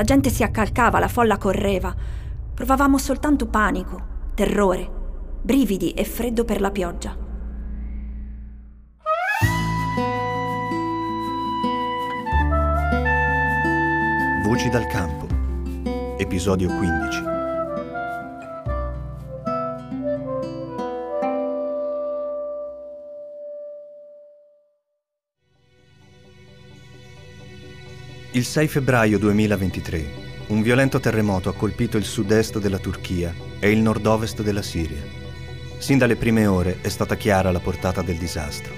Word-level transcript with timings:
La 0.00 0.06
gente 0.06 0.30
si 0.30 0.42
accalcava, 0.42 0.98
la 0.98 1.08
folla 1.08 1.36
correva. 1.36 1.94
Provavamo 2.54 2.96
soltanto 2.96 3.48
panico, 3.48 4.30
terrore, 4.34 4.88
brividi 5.42 5.90
e 5.90 6.06
freddo 6.06 6.46
per 6.46 6.62
la 6.62 6.70
pioggia. 6.70 7.14
Voci 14.42 14.70
dal 14.70 14.86
campo, 14.86 15.26
episodio 16.16 16.74
15. 16.78 17.29
Il 28.32 28.44
6 28.44 28.68
febbraio 28.68 29.18
2023 29.18 30.28
un 30.50 30.62
violento 30.62 31.00
terremoto 31.00 31.48
ha 31.48 31.52
colpito 31.52 31.96
il 31.96 32.04
sud-est 32.04 32.60
della 32.60 32.78
Turchia 32.78 33.34
e 33.58 33.72
il 33.72 33.80
nord-ovest 33.80 34.42
della 34.42 34.62
Siria. 34.62 35.02
Sin 35.78 35.98
dalle 35.98 36.14
prime 36.14 36.46
ore 36.46 36.78
è 36.80 36.88
stata 36.88 37.16
chiara 37.16 37.50
la 37.50 37.58
portata 37.58 38.02
del 38.02 38.18
disastro. 38.18 38.72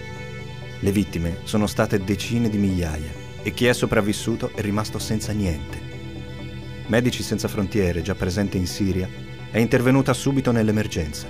Le 0.80 0.91
vittime 0.91 1.41
sono 1.42 1.66
state 1.66 2.02
decine 2.02 2.48
di 2.48 2.56
migliaia 2.56 3.11
e 3.42 3.52
chi 3.52 3.66
è 3.66 3.75
sopravvissuto 3.75 4.52
è 4.55 4.62
rimasto 4.62 4.98
senza 4.98 5.33
niente. 5.33 5.78
Medici 6.87 7.23
Senza 7.23 7.47
Frontiere, 7.47 8.00
già 8.00 8.14
presente 8.14 8.56
in 8.56 8.66
Siria, 8.66 9.06
è 9.50 9.59
intervenuta 9.59 10.14
subito 10.14 10.50
nell'emergenza. 10.50 11.28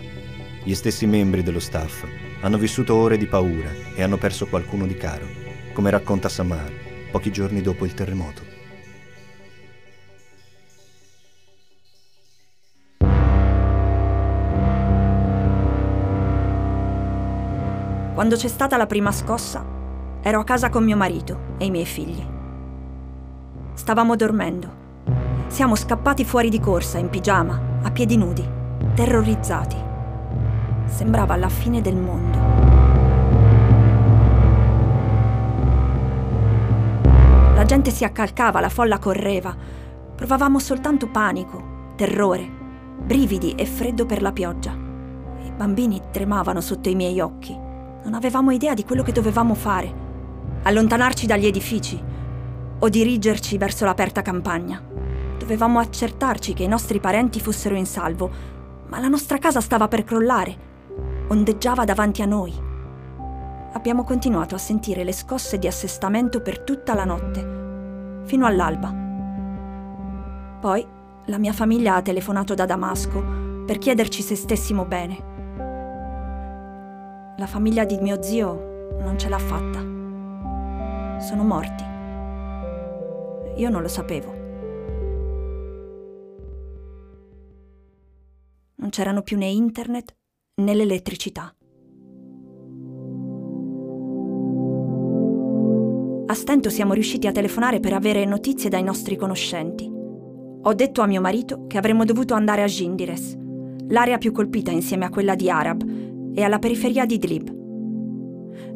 Gli 0.63 0.75
stessi 0.75 1.07
membri 1.07 1.43
dello 1.43 1.59
staff 1.59 2.05
hanno 2.43 2.57
vissuto 2.57 2.95
ore 2.95 3.19
di 3.19 3.27
paura 3.27 3.73
e 3.97 4.01
hanno 4.01 4.17
perso 4.17 4.47
qualcuno 4.47 4.87
di 4.87 4.95
caro, 4.95 5.27
come 5.73 5.91
racconta 5.91 6.29
Samar, 6.29 6.82
pochi 7.13 7.31
giorni 7.31 7.61
dopo 7.61 7.85
il 7.85 7.93
terremoto. 7.93 8.43
Quando 18.15 18.37
c'è 18.37 18.49
stata 18.49 18.77
la 18.77 18.87
prima 18.87 19.13
scossa, 19.13 19.65
ero 20.23 20.41
a 20.41 20.45
casa 20.45 20.71
con 20.71 20.85
mio 20.85 20.97
marito 20.97 21.55
e 21.59 21.67
i 21.67 21.71
miei 21.71 21.85
figli. 21.85 22.25
Stavamo 23.75 24.17
dormendo. 24.17 24.81
Siamo 25.49 25.75
scappati 25.75 26.25
fuori 26.25 26.49
di 26.49 26.61
corsa, 26.61 26.99
in 26.99 27.11
pigiama, 27.11 27.61
a 27.83 27.91
piedi 27.91 28.17
nudi, 28.17 28.47
terrorizzati. 28.95 29.77
Sembrava 30.87 31.37
la 31.37 31.49
fine 31.49 31.81
del 31.83 31.97
mondo. 31.97 32.42
Gente 37.73 37.91
si 37.91 38.05
accalcava, 38.05 38.61
la 38.61 38.69
folla 38.69 38.99
correva. 38.99 39.57
Provavamo 40.15 40.59
soltanto 40.59 41.07
panico, 41.07 41.95
terrore, 41.97 42.47
brividi 43.03 43.53
e 43.53 43.65
freddo 43.65 44.05
per 44.05 44.21
la 44.21 44.31
pioggia. 44.31 44.73
I 44.73 45.53
bambini 45.57 45.99
tremavano 46.11 46.61
sotto 46.61 46.91
i 46.91 46.95
miei 46.95 47.19
occhi. 47.21 47.57
Non 47.57 48.13
avevamo 48.13 48.51
idea 48.51 48.75
di 48.75 48.85
quello 48.85 49.03
che 49.03 49.13
dovevamo 49.13 49.55
fare. 49.55 49.91
Allontanarci 50.65 51.25
dagli 51.25 51.47
edifici 51.47 51.99
o 52.79 52.89
dirigerci 52.91 53.57
verso 53.57 53.87
l'aperta 53.87 54.21
campagna. 54.21 54.79
Dovevamo 55.39 55.79
accertarci 55.79 56.53
che 56.53 56.65
i 56.65 56.69
nostri 56.69 57.01
parenti 57.01 57.41
fossero 57.41 57.75
in 57.75 57.87
salvo, 57.87 58.31
ma 58.89 59.01
la 59.01 59.09
nostra 59.09 59.39
casa 59.39 59.63
stava 59.63 59.89
per 59.89 60.05
crollare. 60.05 60.55
Ondeggiava 61.29 61.87
davanti 61.87 62.21
a 62.21 62.27
noi 62.27 62.71
abbiamo 63.75 64.05
continuato 64.05 64.55
a 64.55 64.59
sentire 64.59 65.03
le 65.03 65.13
scosse 65.13 65.59
di 65.59 65.67
assestamento 65.67 66.41
per 66.41 66.61
tutta 66.61 66.95
la 66.95 67.05
notte, 67.05 67.62
fino 68.25 68.47
all'alba. 68.47 68.93
Poi 70.61 70.87
la 71.27 71.39
mia 71.39 71.53
famiglia 71.53 71.97
ha 71.97 72.03
telefonato 72.03 72.55
da 72.55 72.67
Damasco 72.67 73.65
per 73.67 73.79
chiederci 73.79 74.23
se 74.23 74.35
stessimo 74.35 74.85
bene. 74.85 75.31
La 77.39 77.47
famiglia 77.47 77.85
di 77.85 77.99
mio 77.99 78.23
zio 78.23 78.99
non 79.01 79.19
ce 79.19 79.29
l'ha 79.29 79.39
fatta. 79.39 79.81
Sono 81.21 81.45
morti. 81.45 81.85
Io 83.57 83.71
non 83.71 83.83
lo 83.83 83.89
sapevo. 83.89 84.41
Non 88.77 88.91
c'erano 88.91 89.23
più 89.23 89.37
né 89.37 89.47
internet 89.47 90.15
né 90.63 90.75
l'elettricità. 90.75 91.55
A 96.33 96.35
stento 96.35 96.71
siamo 96.71 96.95
riusciti 96.95 97.27
a 97.27 97.31
telefonare 97.31 97.79
per 97.79 97.93
avere 97.93 98.25
notizie 98.25 98.71
dai 98.71 98.83
nostri 98.83 99.17
conoscenti. 99.17 99.87
Ho 100.63 100.73
detto 100.73 101.03
a 101.03 101.07
mio 101.07 101.21
marito 101.21 101.67
che 101.67 101.77
avremmo 101.77 102.07
dovuto 102.07 102.33
andare 102.33 102.63
a 102.63 102.67
Gindires, 102.67 103.37
l'area 103.89 104.17
più 104.17 104.33
colpita 104.33 104.71
insieme 104.71 105.05
a 105.05 105.11
quella 105.11 105.35
di 105.35 105.51
Arab 105.51 105.85
e 106.35 106.43
alla 106.43 106.59
periferia 106.59 107.05
di 107.05 107.17
Idlib. 107.17 107.55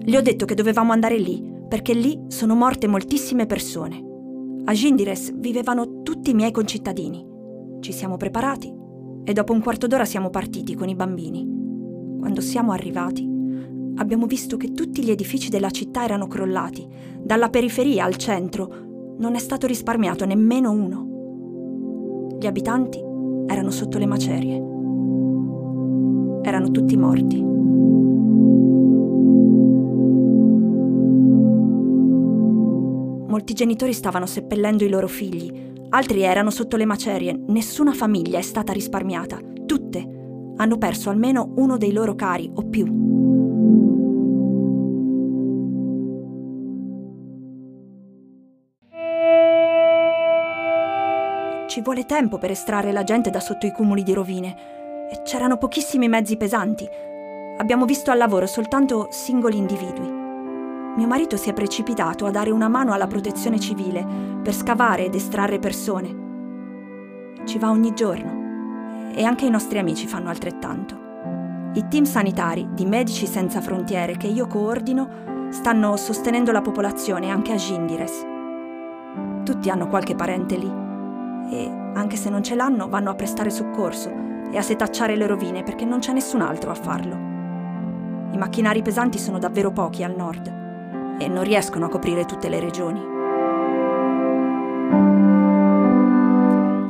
Gli 0.04 0.14
ho 0.14 0.20
detto 0.20 0.44
che 0.44 0.54
dovevamo 0.54 0.92
andare 0.92 1.16
lì, 1.16 1.42
perché 1.66 1.94
lì 1.94 2.24
sono 2.28 2.54
morte 2.54 2.88
moltissime 2.88 3.46
persone. 3.46 4.04
A 4.66 4.74
Gindires 4.74 5.32
vivevano 5.34 6.02
tutti 6.02 6.32
i 6.32 6.34
miei 6.34 6.52
concittadini. 6.52 7.26
Ci 7.80 7.92
siamo 7.92 8.18
preparati 8.18 8.70
e 9.24 9.32
dopo 9.32 9.54
un 9.54 9.62
quarto 9.62 9.86
d'ora 9.86 10.04
siamo 10.04 10.28
partiti 10.28 10.74
con 10.74 10.90
i 10.90 10.94
bambini. 10.94 11.48
Quando 12.20 12.42
siamo 12.42 12.72
arrivati, 12.72 13.26
abbiamo 13.96 14.26
visto 14.26 14.56
che 14.56 14.72
tutti 14.72 15.02
gli 15.02 15.10
edifici 15.10 15.48
della 15.48 15.70
città 15.70 16.04
erano 16.04 16.26
crollati. 16.26 16.86
Dalla 17.18 17.48
periferia 17.48 18.04
al 18.04 18.16
centro 18.16 19.14
non 19.18 19.34
è 19.34 19.38
stato 19.38 19.66
risparmiato 19.66 20.24
nemmeno 20.24 20.70
uno. 20.70 22.36
Gli 22.38 22.46
abitanti 22.46 23.02
erano 23.46 23.70
sotto 23.70 23.98
le 23.98 24.06
macerie. 24.06 24.56
Erano 26.42 26.70
tutti 26.70 26.96
morti. 26.96 27.42
Molti 33.28 33.52
genitori 33.52 33.92
stavano 33.92 34.26
seppellendo 34.26 34.84
i 34.84 34.88
loro 34.88 35.08
figli, 35.08 35.72
altri 35.90 36.22
erano 36.22 36.50
sotto 36.50 36.76
le 36.76 36.84
macerie, 36.84 37.38
nessuna 37.48 37.92
famiglia 37.92 38.38
è 38.38 38.42
stata 38.42 38.72
risparmiata, 38.72 39.38
tutte 39.66 40.14
hanno 40.56 40.78
perso 40.78 41.10
almeno 41.10 41.52
uno 41.56 41.76
dei 41.76 41.92
loro 41.92 42.14
cari 42.14 42.50
o 42.54 42.62
più. 42.62 43.35
Ci 51.76 51.82
vuole 51.82 52.06
tempo 52.06 52.38
per 52.38 52.50
estrarre 52.50 52.90
la 52.90 53.04
gente 53.04 53.28
da 53.28 53.38
sotto 53.38 53.66
i 53.66 53.70
cumuli 53.70 54.02
di 54.02 54.14
rovine 54.14 54.56
e 55.10 55.20
c'erano 55.24 55.58
pochissimi 55.58 56.08
mezzi 56.08 56.38
pesanti. 56.38 56.88
Abbiamo 57.58 57.84
visto 57.84 58.10
al 58.10 58.16
lavoro 58.16 58.46
soltanto 58.46 59.08
singoli 59.10 59.58
individui. 59.58 60.08
Mio 60.08 61.06
marito 61.06 61.36
si 61.36 61.50
è 61.50 61.52
precipitato 61.52 62.24
a 62.24 62.30
dare 62.30 62.50
una 62.50 62.68
mano 62.68 62.94
alla 62.94 63.06
protezione 63.06 63.60
civile 63.60 64.02
per 64.42 64.54
scavare 64.54 65.04
ed 65.04 65.14
estrarre 65.14 65.58
persone. 65.58 67.44
Ci 67.44 67.58
va 67.58 67.68
ogni 67.68 67.92
giorno 67.92 69.12
e 69.14 69.22
anche 69.22 69.44
i 69.44 69.50
nostri 69.50 69.78
amici 69.78 70.06
fanno 70.06 70.30
altrettanto. 70.30 70.98
I 71.74 71.88
team 71.88 72.04
sanitari 72.04 72.66
di 72.72 72.86
Medici 72.86 73.26
Senza 73.26 73.60
Frontiere 73.60 74.16
che 74.16 74.28
io 74.28 74.46
coordino 74.46 75.50
stanno 75.50 75.94
sostenendo 75.98 76.52
la 76.52 76.62
popolazione 76.62 77.28
anche 77.28 77.52
a 77.52 77.56
Gindires. 77.56 78.24
Tutti 79.44 79.68
hanno 79.68 79.88
qualche 79.88 80.14
parente 80.14 80.56
lì 80.56 80.84
e, 81.50 81.70
anche 81.94 82.16
se 82.16 82.30
non 82.30 82.42
ce 82.42 82.54
l'hanno, 82.54 82.88
vanno 82.88 83.10
a 83.10 83.14
prestare 83.14 83.50
soccorso 83.50 84.10
e 84.50 84.56
a 84.56 84.62
setacciare 84.62 85.16
le 85.16 85.26
rovine 85.26 85.62
perché 85.62 85.84
non 85.84 85.98
c'è 85.98 86.12
nessun 86.12 86.40
altro 86.40 86.70
a 86.70 86.74
farlo. 86.74 87.14
I 88.32 88.38
macchinari 88.38 88.82
pesanti 88.82 89.18
sono 89.18 89.38
davvero 89.38 89.70
pochi 89.70 90.02
al 90.02 90.14
nord 90.16 90.46
e 91.18 91.28
non 91.28 91.44
riescono 91.44 91.86
a 91.86 91.88
coprire 91.88 92.24
tutte 92.24 92.48
le 92.48 92.60
regioni. 92.60 93.14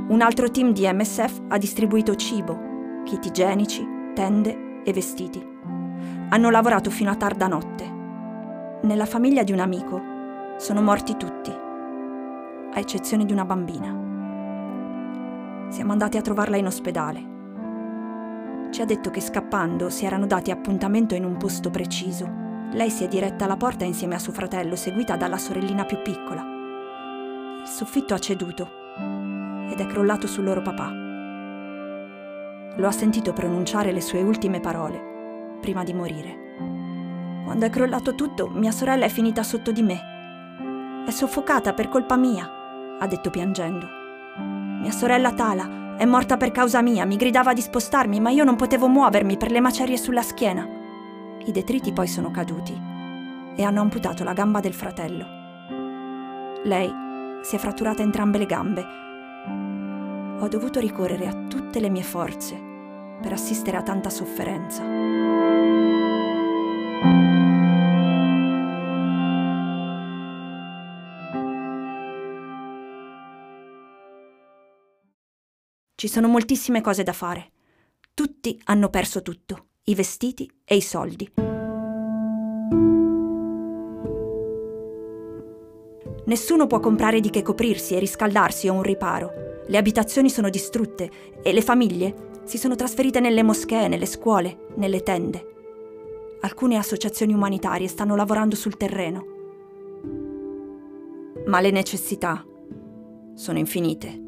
Un 0.08 0.20
altro 0.20 0.50
team 0.50 0.73
di 0.73 0.88
MSF 0.91 1.43
ha 1.49 1.59
distribuito 1.59 2.14
cibo, 2.17 3.02
kit 3.05 3.26
igienici, 3.26 3.87
tende 4.14 4.82
e 4.85 4.93
vestiti. 4.93 5.44
Hanno 6.31 6.50
lavorato 6.50 6.91
fino 6.91 7.11
a 7.11 7.17
tarda 7.17 7.47
notte. 7.47 7.85
Nella 8.82 9.06
famiglia 9.06 9.43
di 9.43 9.52
un 9.52 9.61
amico 9.61 10.00
sono 10.56 10.81
morti 10.81 11.17
tutti, 11.17 11.50
a 11.50 12.79
eccezione 12.79 13.25
di 13.25 13.32
una 13.32 13.44
bambina. 13.44 14.06
Siamo 15.69 15.93
andati 15.93 16.17
a 16.17 16.23
trovarla 16.23 16.57
in 16.57 16.67
ospedale. 16.67 17.35
Ci 18.71 18.83
ha 18.83 18.85
detto 18.85 19.11
che 19.11 19.21
scappando 19.21 19.91
si 19.91 20.05
erano 20.05 20.27
dati 20.27 20.51
appuntamento 20.51 21.15
in 21.15 21.25
un 21.25 21.37
posto 21.37 21.71
preciso. 21.71 22.29
Lei 22.73 22.91
si 22.91 23.05
è 23.05 23.09
diretta 23.09 23.45
alla 23.45 23.57
porta 23.57 23.85
insieme 23.85 24.15
a 24.15 24.19
suo 24.19 24.33
fratello, 24.33 24.77
seguita 24.77 25.17
dalla 25.17 25.39
sorellina 25.39 25.85
più 25.85 26.01
piccola. 26.03 26.43
Il 27.63 27.67
soffitto 27.67 28.15
ha 28.15 28.19
ceduto 28.19 28.69
ed 29.71 29.81
è 29.81 29.87
crollato 29.87 30.27
sul 30.27 30.45
loro 30.45 30.63
papà. 30.63 30.93
Lo 32.77 32.87
ha 32.87 32.93
sentito 32.93 33.33
pronunciare 33.33 33.93
le 33.93 34.01
sue 34.01 34.23
ultime 34.23 34.61
parole 34.61 35.59
prima 35.61 35.83
di 35.83 35.95
morire. 35.95 36.45
Quando 37.45 37.67
è 37.67 37.71
crollato 37.71 38.15
tutto, 38.15 38.49
mia 38.49 38.71
sorella 38.73 39.05
è 39.07 39.09
finita 39.09 39.43
sotto 39.43 39.73
di 39.73 39.83
me. 39.83 41.05
È 41.07 41.11
soffocata 41.11 41.73
per 41.73 41.89
colpa 41.89 42.17
mia, 42.17 42.49
ha 42.99 43.07
detto 43.07 43.31
piangendo. 43.31 43.96
Mia 44.81 44.90
sorella 44.90 45.32
Tala 45.32 45.96
è 45.96 46.05
morta 46.05 46.37
per 46.37 46.52
causa 46.52 46.82
mia, 46.82 47.05
mi 47.05 47.17
gridava 47.17 47.52
di 47.52 47.61
spostarmi, 47.61 48.20
ma 48.20 48.31
io 48.31 48.44
non 48.44 48.56
potevo 48.56 48.87
muovermi 48.87 49.37
per 49.37 49.50
le 49.50 49.61
macerie 49.61 49.96
sulla 49.96 50.23
schiena. 50.23 50.69
I 51.44 51.52
detriti 51.52 51.93
poi 51.93 52.06
sono 52.06 52.31
caduti 52.31 52.78
e 53.56 53.62
hanno 53.62 53.81
amputato 53.81 54.23
la 54.23 54.34
gamba 54.34 54.61
del 54.61 54.75
fratello. 54.75 55.25
Lei 56.64 56.93
si 57.43 57.55
è 57.55 57.58
fratturata 57.58 58.02
entrambe 58.02 58.38
le 58.38 58.46
gambe. 58.46 58.84
Ho 60.40 60.49
dovuto 60.49 60.81
ricorrere 60.81 61.26
a 61.26 61.46
tutte 61.49 61.81
le 61.81 61.88
mie 61.88 62.02
forze 62.02 62.61
per 63.23 63.32
assistere 63.32 63.78
a 63.78 63.82
tanta 63.82 64.11
sofferenza. 64.11 65.16
Ci 75.99 76.09
sono 76.09 76.29
moltissime 76.29 76.83
cose 76.83 77.03
da 77.03 77.15
fare. 77.15 77.53
Tutti 78.13 78.61
hanno 78.65 78.91
perso 78.91 79.23
tutto, 79.23 79.69
i 79.85 79.95
vestiti 79.95 80.47
e 80.63 80.77
i 80.77 80.83
soldi. 80.83 81.33
Nessuno 86.27 86.67
può 86.67 86.81
comprare 86.81 87.21
di 87.21 87.31
che 87.31 87.41
coprirsi 87.41 87.95
e 87.95 87.99
riscaldarsi 87.99 88.69
o 88.69 88.75
un 88.75 88.83
riparo. 88.83 89.63
Le 89.67 89.79
abitazioni 89.79 90.29
sono 90.29 90.51
distrutte 90.51 91.41
e 91.43 91.53
le 91.55 91.63
famiglie 91.63 92.41
si 92.45 92.59
sono 92.59 92.75
trasferite 92.75 93.19
nelle 93.19 93.43
moschee, 93.43 93.89
nelle 93.89 94.05
scuole, 94.05 94.67
nelle 94.75 95.03
tende. 95.03 95.55
Alcune 96.43 96.77
associazioni 96.77 97.33
umanitarie 97.33 97.89
stanno 97.89 98.17
lavorando 98.17 98.55
sul 98.55 98.77
terreno. 98.77 99.25
Ma 101.47 101.59
le 101.61 101.71
necessità 101.71 102.45
sono 103.33 103.59
infinite. 103.59 104.25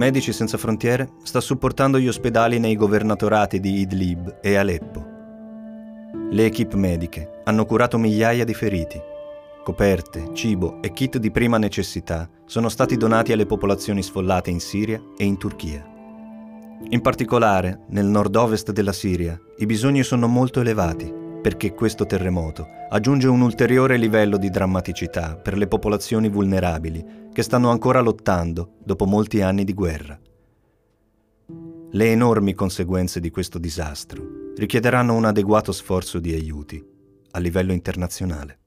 Medici 0.00 0.32
Senza 0.32 0.56
Frontiere 0.56 1.10
sta 1.24 1.42
supportando 1.42 1.98
gli 1.98 2.08
ospedali 2.08 2.58
nei 2.58 2.74
governatorati 2.74 3.60
di 3.60 3.80
Idlib 3.80 4.38
e 4.40 4.56
Aleppo. 4.56 5.04
Le 6.30 6.46
equip 6.46 6.72
mediche 6.72 7.42
hanno 7.44 7.66
curato 7.66 7.98
migliaia 7.98 8.46
di 8.46 8.54
feriti. 8.54 8.98
Coperte, 9.62 10.30
cibo 10.32 10.80
e 10.80 10.94
kit 10.94 11.18
di 11.18 11.30
prima 11.30 11.58
necessità 11.58 12.26
sono 12.46 12.70
stati 12.70 12.96
donati 12.96 13.32
alle 13.32 13.44
popolazioni 13.44 14.02
sfollate 14.02 14.48
in 14.48 14.60
Siria 14.60 14.98
e 15.18 15.24
in 15.24 15.36
Turchia. 15.36 15.86
In 16.88 17.02
particolare, 17.02 17.80
nel 17.88 18.06
nord-ovest 18.06 18.72
della 18.72 18.94
Siria, 18.94 19.38
i 19.58 19.66
bisogni 19.66 20.02
sono 20.02 20.26
molto 20.28 20.60
elevati 20.60 21.19
perché 21.40 21.72
questo 21.72 22.06
terremoto 22.06 22.68
aggiunge 22.90 23.28
un 23.28 23.40
ulteriore 23.40 23.96
livello 23.96 24.36
di 24.36 24.50
drammaticità 24.50 25.36
per 25.36 25.56
le 25.56 25.66
popolazioni 25.66 26.28
vulnerabili 26.28 27.28
che 27.32 27.42
stanno 27.42 27.70
ancora 27.70 28.00
lottando 28.00 28.74
dopo 28.84 29.06
molti 29.06 29.40
anni 29.40 29.64
di 29.64 29.72
guerra. 29.72 30.18
Le 31.92 32.10
enormi 32.10 32.54
conseguenze 32.54 33.18
di 33.20 33.30
questo 33.30 33.58
disastro 33.58 34.52
richiederanno 34.56 35.14
un 35.14 35.24
adeguato 35.24 35.72
sforzo 35.72 36.20
di 36.20 36.32
aiuti 36.32 36.84
a 37.32 37.38
livello 37.38 37.72
internazionale. 37.72 38.59